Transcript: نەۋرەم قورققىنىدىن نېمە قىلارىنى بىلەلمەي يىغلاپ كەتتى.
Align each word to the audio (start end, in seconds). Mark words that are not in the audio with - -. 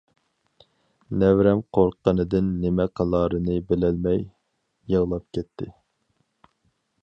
نەۋرەم 1.23 1.59
قورققىنىدىن 1.77 2.47
نېمە 2.63 2.87
قىلارىنى 3.01 3.59
بىلەلمەي 3.73 4.25
يىغلاپ 4.95 5.29
كەتتى. 5.39 5.69